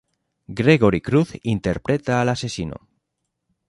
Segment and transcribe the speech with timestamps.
[0.59, 2.87] Gregory Cruz interpreta al asesino.